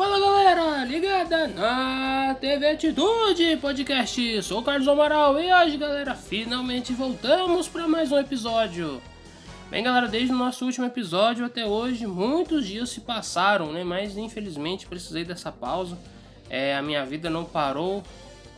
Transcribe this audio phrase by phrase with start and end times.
[0.00, 4.42] Fala galera, ligada na TV Atitude Podcast.
[4.44, 9.02] Sou o Carlos Amaral e hoje, galera, finalmente voltamos para mais um episódio.
[9.70, 13.84] Bem, galera, desde o nosso último episódio até hoje, muitos dias se passaram, né?
[13.84, 15.98] Mas infelizmente precisei dessa pausa.
[16.48, 18.02] É, a minha vida não parou,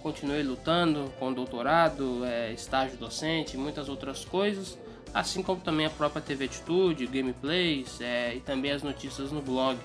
[0.00, 4.78] continuei lutando com doutorado, é, estágio docente muitas outras coisas,
[5.12, 9.76] assim como também a própria TV Atitude, gameplays é, e também as notícias no blog.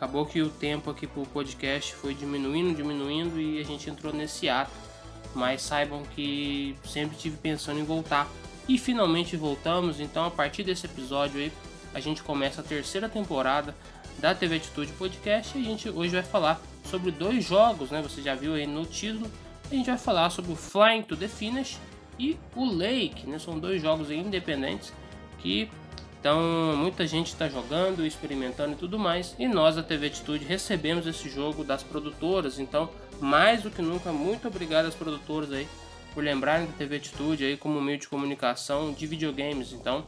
[0.00, 4.48] Acabou que o tempo aqui pro podcast foi diminuindo, diminuindo e a gente entrou nesse
[4.48, 4.72] ato.
[5.34, 8.26] Mas saibam que sempre tive pensando em voltar.
[8.66, 11.52] E finalmente voltamos, então a partir desse episódio aí,
[11.92, 13.76] a gente começa a terceira temporada
[14.18, 18.00] da TV Atitude Podcast e a gente hoje vai falar sobre dois jogos, né?
[18.00, 19.30] Você já viu aí no título.
[19.70, 21.78] A gente vai falar sobre o Flying to the Finish
[22.18, 23.38] e o Lake, né?
[23.38, 24.94] São dois jogos independentes
[25.40, 25.70] que
[26.20, 29.34] então muita gente está jogando, experimentando e tudo mais.
[29.38, 32.58] E nós da TV Atitude recebemos esse jogo das produtoras.
[32.58, 35.66] Então, mais do que nunca, muito obrigado às produtoras aí
[36.12, 39.72] por lembrarem da TV Atitude aí como meio de comunicação de videogames.
[39.72, 40.06] Então,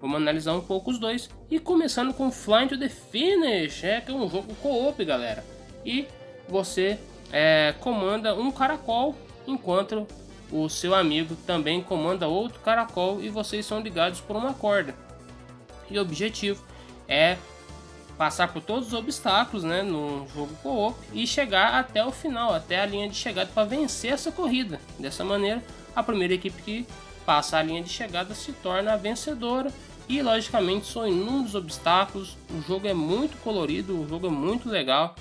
[0.00, 1.28] vamos analisar um pouco os dois.
[1.50, 5.44] E começando com Flying to the Finish, é que é um jogo co-op, galera.
[5.84, 6.06] E
[6.48, 7.00] você
[7.32, 10.06] é, comanda um caracol enquanto
[10.52, 15.07] o seu amigo também comanda outro caracol e vocês são ligados por uma corda
[15.90, 16.62] e objetivo
[17.08, 17.36] é
[18.18, 22.80] passar por todos os obstáculos né, no jogo co-op e chegar até o final, até
[22.80, 24.80] a linha de chegada para vencer essa corrida.
[24.98, 25.62] Dessa maneira,
[25.94, 26.86] a primeira equipe que
[27.24, 29.72] passa a linha de chegada se torna a vencedora
[30.08, 32.36] e logicamente são inúmeros obstáculos.
[32.50, 35.14] O jogo é muito colorido, o jogo é muito legal.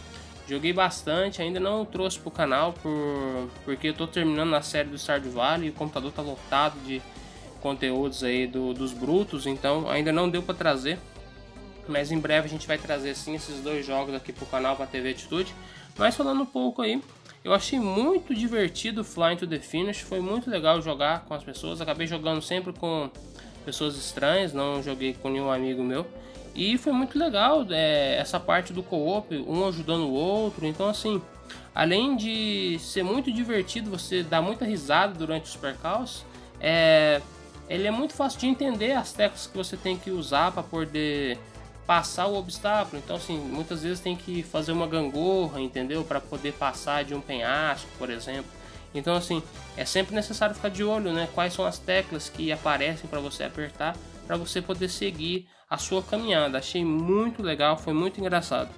[0.47, 4.89] Joguei bastante, ainda não trouxe para o canal por, porque eu estou terminando a série
[4.89, 7.01] do Stardew Valley e o computador está lotado de
[7.57, 10.97] conteúdos aí do, dos brutos, então ainda não deu para trazer.
[11.87, 14.85] Mas em breve a gente vai trazer sim esses dois jogos aqui pro canal para
[14.85, 15.53] TV Atitude.
[15.97, 17.01] Mas falando um pouco aí,
[17.43, 21.79] eu achei muito divertido Flying to the Finish, foi muito legal jogar com as pessoas.
[21.79, 23.09] Acabei jogando sempre com
[23.63, 26.05] pessoas estranhas, não joguei com nenhum amigo meu.
[26.53, 30.65] E foi muito legal é, essa parte do co-op, um ajudando o outro.
[30.65, 31.21] Então, assim,
[31.73, 36.25] além de ser muito divertido, você dá muita risada durante os percalços,
[36.59, 37.21] é,
[37.69, 41.37] ele é muito fácil de entender as teclas que você tem que usar para poder
[41.85, 43.01] passar o obstáculo.
[43.03, 46.03] Então, assim, muitas vezes tem que fazer uma gangorra, entendeu?
[46.03, 48.51] Para poder passar de um penhasco, por exemplo.
[48.93, 49.41] Então, assim,
[49.75, 51.27] é sempre necessário ficar de olho, né?
[51.33, 53.95] Quais são as teclas que aparecem para você apertar
[54.27, 56.57] para você poder seguir a sua caminhada.
[56.57, 58.69] Achei muito legal, foi muito engraçado.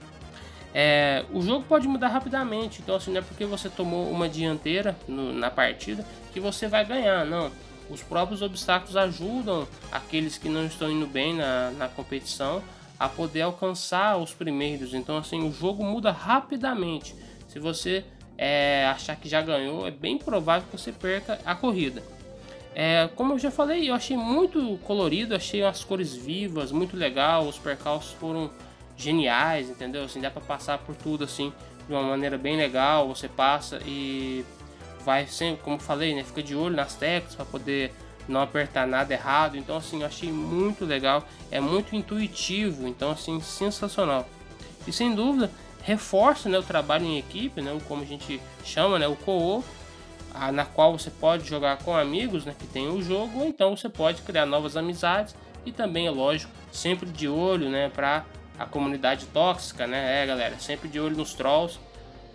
[0.73, 4.95] É, o jogo pode mudar rapidamente, então assim, não é porque você tomou uma dianteira
[5.07, 7.51] no, na partida que você vai ganhar, não
[7.89, 12.61] os próprios obstáculos ajudam aqueles que não estão indo bem na, na competição
[12.99, 14.93] a poder alcançar os primeiros.
[14.93, 17.15] Então, assim, o jogo muda rapidamente.
[17.47, 18.03] Se você
[18.37, 22.03] é, achar que já ganhou, é bem provável que você perca a corrida.
[22.75, 27.47] É, como eu já falei, eu achei muito colorido, achei as cores vivas, muito legal.
[27.47, 28.49] Os percalços foram
[28.95, 30.03] geniais, entendeu?
[30.03, 31.53] Assim, dá para passar por tudo assim
[31.87, 33.07] de uma maneira bem legal.
[33.07, 34.45] Você passa e
[35.03, 37.93] vai sempre, como falei, né, fica de olho nas teclas para poder
[38.27, 39.57] não apertar nada errado.
[39.57, 44.27] Então assim, eu achei muito legal, é muito intuitivo, então assim, sensacional.
[44.87, 45.51] E sem dúvida,
[45.81, 49.65] reforça, né, o trabalho em equipe, né, como a gente chama, né, o co-op,
[50.53, 53.89] na qual você pode jogar com amigos, né, que tem o jogo, ou então você
[53.89, 55.35] pode criar novas amizades
[55.65, 58.23] e também é lógico, sempre de olho, né, para
[58.57, 60.21] a comunidade tóxica, né?
[60.21, 61.79] É, galera, sempre de olho nos trolls,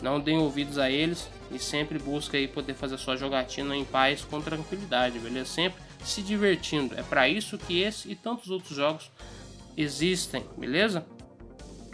[0.00, 4.24] não deem ouvidos a eles, e sempre busca aí poder fazer sua jogatina em paz
[4.24, 5.50] com tranquilidade, beleza?
[5.50, 6.94] Sempre se divertindo.
[6.98, 9.10] É para isso que esse e tantos outros jogos
[9.76, 11.04] existem, beleza?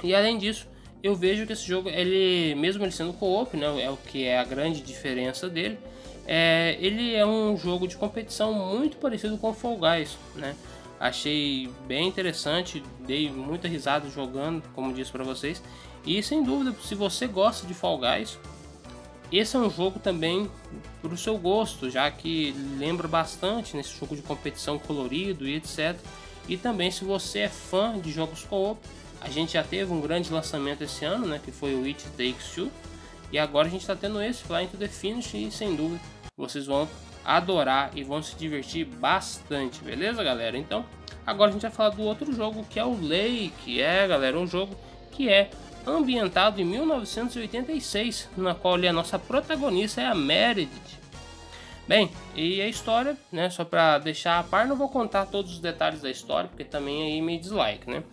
[0.02, 0.66] E além disso,
[1.02, 4.38] eu vejo que esse jogo, ele mesmo ele sendo co-op, né, é o que é
[4.38, 5.78] a grande diferença dele.
[6.26, 10.54] É, ele é um jogo de competição muito parecido com Fall Guys, né?
[10.98, 15.62] Achei bem interessante, dei muita risada jogando, como disse para vocês.
[16.06, 18.38] E sem dúvida, se você gosta de Fall Guys,
[19.38, 20.50] esse é um jogo também
[21.00, 25.96] para o seu gosto, já que lembra bastante nesse jogo de competição colorido e etc.
[26.48, 28.80] E também se você é fã de jogos co-op,
[29.20, 32.54] a gente já teve um grande lançamento esse ano, né, que foi o It Takes
[32.54, 32.70] Two,
[33.30, 36.00] e agora a gente está tendo esse Flying to the Finish e sem dúvida
[36.36, 36.88] vocês vão
[37.24, 40.56] adorar e vão se divertir bastante, beleza, galera?
[40.56, 40.84] Então,
[41.26, 44.46] agora a gente vai falar do outro jogo que é o Lake, é, galera, um
[44.46, 44.74] jogo
[45.12, 45.50] que é
[45.86, 51.00] ambientado em 1986, na qual a nossa protagonista é a Meredith.
[51.86, 55.58] Bem, e a história, né, só para deixar a par, não vou contar todos os
[55.58, 58.04] detalhes da história, porque também aí me dislike, né?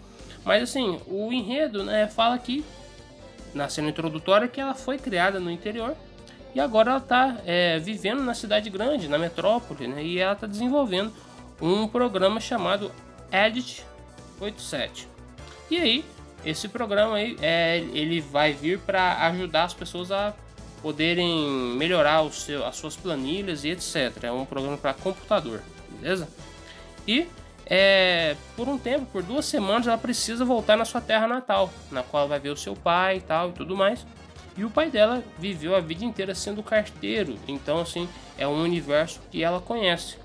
[0.43, 2.65] Mas assim, o enredo, né, fala que
[3.53, 5.95] na cena introdutória que ela foi criada no interior
[6.55, 10.03] e agora ela está é, vivendo na cidade grande, na metrópole, né?
[10.03, 11.13] E ela está desenvolvendo
[11.61, 12.91] um programa chamado
[13.31, 13.85] Edit
[14.39, 15.07] 87.
[15.69, 16.05] E aí,
[16.45, 20.33] esse programa aí, é, ele vai vir para ajudar as pessoas a
[20.81, 24.23] poderem melhorar o seu, as suas planilhas e etc.
[24.23, 25.61] É um programa para computador,
[25.99, 26.27] beleza?
[27.07, 27.27] E
[27.65, 32.03] é, por um tempo, por duas semanas, ela precisa voltar na sua terra natal, na
[32.03, 34.05] qual vai ver o seu pai e tal e tudo mais.
[34.55, 39.19] E o pai dela viveu a vida inteira sendo carteiro, então assim é um universo
[39.29, 40.17] que ela conhece.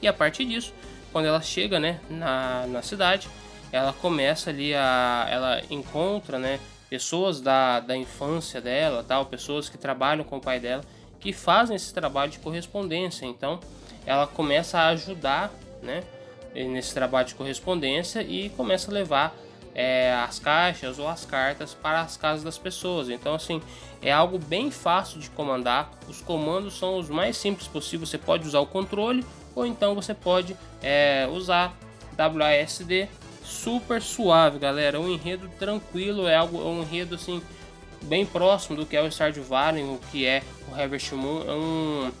[0.00, 0.72] E a partir disso,
[1.12, 3.28] quando ela chega, né, na, na cidade,
[3.74, 9.76] ela começa ali a, ela encontra, né, pessoas da, da infância dela, tal, pessoas que
[9.76, 10.84] trabalham com o pai dela,
[11.18, 13.26] que fazem esse trabalho de correspondência.
[13.26, 13.58] Então,
[14.06, 16.04] ela começa a ajudar, né,
[16.54, 19.34] nesse trabalho de correspondência e começa a levar
[19.74, 23.08] é, as caixas ou as cartas para as casas das pessoas.
[23.08, 23.60] Então, assim,
[24.00, 25.90] é algo bem fácil de comandar.
[26.08, 28.06] Os comandos são os mais simples possível.
[28.06, 31.76] Você pode usar o controle ou então você pode é, usar
[32.16, 33.08] WASD
[33.44, 35.00] super suave, galera.
[35.00, 37.40] Um enredo tranquilo, é algo, é um enredo assim
[38.02, 41.42] bem próximo do que é o Stardew Valley, o que é o Harvest Moon.
[41.46, 42.12] É um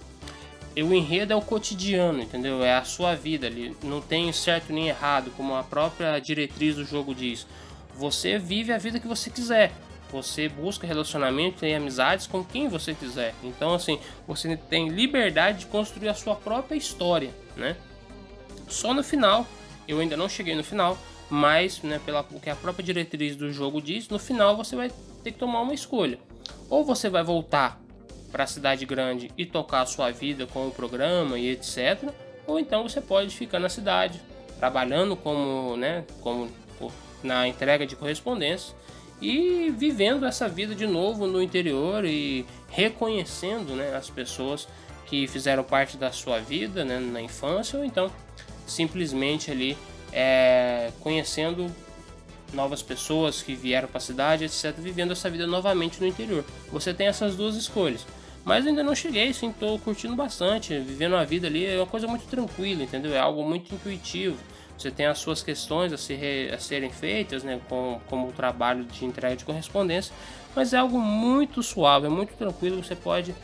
[0.82, 2.64] o enredo é o cotidiano, entendeu?
[2.64, 3.76] É a sua vida ali.
[3.82, 7.46] Não tem certo nem errado, como a própria diretriz do jogo diz.
[7.94, 9.70] Você vive a vida que você quiser.
[10.10, 13.34] Você busca relacionamento e amizades com quem você quiser.
[13.42, 17.76] Então, assim, você tem liberdade de construir a sua própria história, né?
[18.68, 19.46] Só no final,
[19.86, 20.98] eu ainda não cheguei no final,
[21.30, 24.90] mas, né, pela o que a própria diretriz do jogo diz, no final você vai
[25.22, 26.18] ter que tomar uma escolha.
[26.68, 27.80] Ou você vai voltar
[28.30, 32.10] para a cidade grande e tocar a sua vida com o programa e etc.
[32.46, 34.20] Ou então você pode ficar na cidade
[34.58, 36.50] trabalhando como, né, como
[37.22, 38.74] na entrega de correspondência
[39.20, 44.68] e vivendo essa vida de novo no interior e reconhecendo né, as pessoas
[45.06, 48.10] que fizeram parte da sua vida né, na infância ou então
[48.66, 49.76] simplesmente ali
[50.14, 51.70] é, conhecendo
[52.52, 56.44] novas pessoas que vieram para a cidade, etc., vivendo essa vida novamente no interior.
[56.70, 58.06] Você tem essas duas escolhas.
[58.44, 60.78] Mas ainda não cheguei, sim, tô curtindo bastante.
[60.78, 63.12] Vivendo a vida ali é uma coisa muito tranquila, entendeu?
[63.12, 64.36] É algo muito intuitivo.
[64.78, 65.96] Você tem as suas questões a,
[66.54, 67.60] a serem feitas, né?
[67.68, 70.14] Com, como o trabalho de entrega de correspondência.
[70.54, 72.84] Mas é algo muito suave, é muito tranquilo.
[72.84, 73.34] Você pode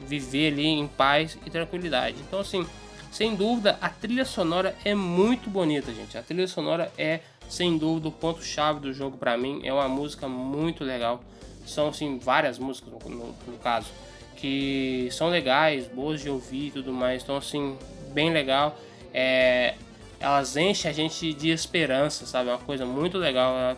[0.00, 2.16] viver ali em paz e tranquilidade.
[2.26, 2.66] Então, assim,
[3.10, 6.16] sem dúvida, a trilha sonora é muito bonita, gente.
[6.18, 9.60] A trilha sonora é, sem dúvida, o ponto-chave do jogo para mim.
[9.64, 11.22] É uma música muito legal.
[11.66, 13.90] São, assim, várias músicas no, no, no caso
[14.36, 17.22] que são legais, boas de ouvir e tudo mais.
[17.22, 17.76] Então, assim,
[18.12, 18.78] bem legal.
[19.12, 19.74] É,
[20.20, 22.50] elas enchem a gente de esperança, sabe?
[22.50, 23.76] É uma coisa muito legal.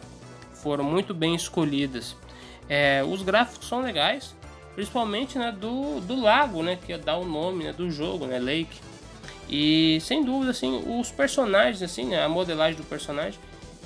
[0.53, 2.17] Foram muito bem escolhidas.
[2.69, 4.35] É, os gráficos são legais,
[4.75, 6.77] principalmente né, do, do lago, né?
[6.85, 8.39] Que dá o nome né, do jogo, né?
[8.39, 8.81] Lake.
[9.49, 13.39] E sem dúvida, assim, os personagens, assim, né, a modelagem do personagem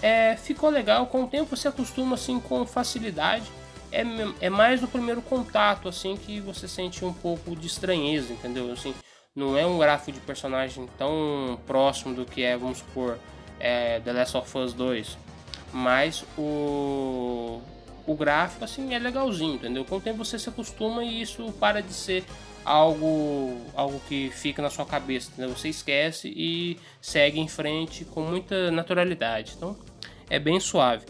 [0.02, 1.06] é, ficou legal.
[1.06, 3.44] Com o tempo você acostuma assim com facilidade
[3.92, 4.02] é,
[4.40, 8.72] é mais no primeiro contato, assim, que você sente um pouco de estranheza, entendeu?
[8.72, 8.94] Assim,
[9.36, 13.18] não é um gráfico de personagem tão próximo do que é, vamos supor,
[13.60, 15.18] é, The Last of Us 2.
[15.74, 17.60] Mas o,
[18.06, 19.84] o gráfico, assim, é legalzinho, entendeu?
[19.84, 22.24] Com o tempo você se acostuma e isso para de ser
[22.64, 25.30] algo, algo que fica na sua cabeça?
[25.48, 29.54] Você esquece e segue em frente com muita naturalidade.
[29.56, 29.76] Então,
[30.28, 31.04] é bem suave.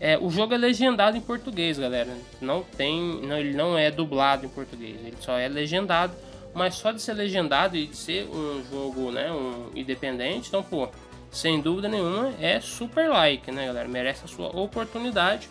[0.00, 2.16] É, o jogo é legendado em português, galera.
[2.40, 4.96] Não tem, não, ele não é dublado em português.
[5.04, 6.14] Ele só é legendado,
[6.54, 10.88] mas só de ser legendado e de ser um jogo, né, um independente, então pô,
[11.30, 13.88] sem dúvida nenhuma é super like, né, galera?
[13.88, 15.48] Merece a sua oportunidade.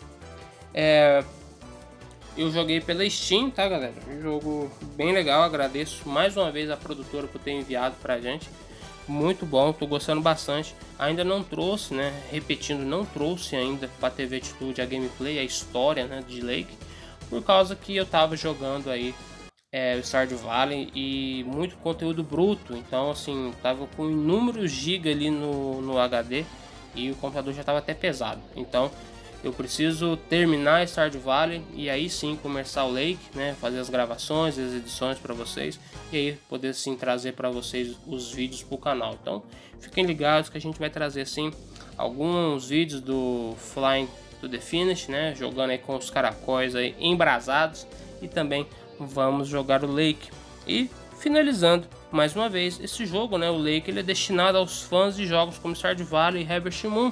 [0.74, 1.24] É,
[2.38, 3.96] eu joguei pela Steam, tá, galera?
[4.08, 5.44] Um jogo bem legal.
[5.44, 8.50] Agradeço mais uma vez a produtora por ter enviado pra gente
[9.08, 10.76] muito bom, tô gostando bastante.
[11.00, 12.14] Ainda não trouxe, né?
[12.32, 16.78] Repetindo, não trouxe ainda para TV Atitude a gameplay, a história né, de Lake,
[17.30, 19.16] por causa que eu tava jogando aí
[19.72, 25.30] é, o Stardew Valley e muito conteúdo bruto, então assim, tava com inúmeros gigas ali
[25.30, 26.46] no, no HD
[26.96, 28.42] e o computador já tava até pesado.
[28.56, 28.92] Então
[29.44, 34.58] eu preciso terminar Stardew Valley e aí sim começar o Lake, né, fazer as gravações,
[34.58, 35.80] as edições para vocês
[36.12, 39.18] e aí poder sim trazer para vocês os vídeos para o canal.
[39.22, 39.44] Então
[39.80, 41.52] fiquem ligados que a gente vai trazer assim
[41.98, 44.08] alguns vídeos do Flying
[44.42, 47.86] to the Finish, né, jogando aí com os caracóis aí embrasados
[48.22, 48.66] e também
[49.00, 50.30] vamos jogar o Lake.
[50.68, 50.90] E
[51.20, 55.28] finalizando mais uma vez esse jogo, né, o Lake ele é destinado aos fãs de
[55.28, 57.12] jogos como Stardew Valley e Harvest Moon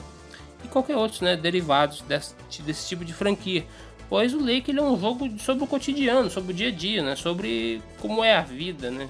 [0.65, 3.65] e qualquer outros né, derivados desse, desse tipo de franquia.
[4.09, 7.03] pois o Lake ele é um jogo sobre o cotidiano, sobre o dia a dia,
[7.03, 7.15] né?
[7.15, 9.07] Sobre como é a vida, né?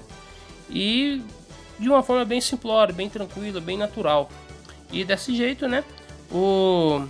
[0.70, 1.22] E
[1.80, 4.30] de uma forma bem simplória, bem tranquila, bem natural.
[4.92, 5.84] E desse jeito, né?
[6.32, 7.06] O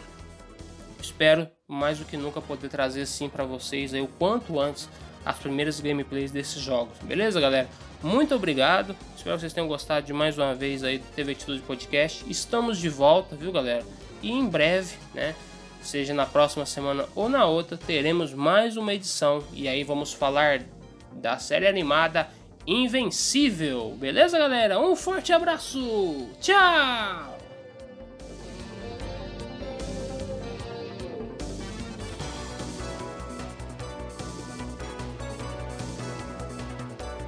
[1.02, 4.90] espero mais do que nunca poder trazer sim para vocês aí o quanto antes
[5.26, 6.98] as primeiras gameplays desses jogos.
[7.04, 7.68] Beleza, galera?
[8.04, 8.96] Muito obrigado.
[9.16, 12.24] Espero que vocês tenham gostado de mais uma vez aí do TV Atitude Podcast.
[12.30, 13.84] Estamos de volta, viu, galera?
[14.26, 15.36] E em breve, né?
[15.84, 20.64] Seja na próxima semana ou na outra, teremos mais uma edição e aí vamos falar
[21.12, 22.28] da série animada
[22.66, 23.96] Invencível.
[24.00, 24.80] Beleza, galera?
[24.80, 26.28] Um forte abraço.
[26.42, 27.35] Tchau.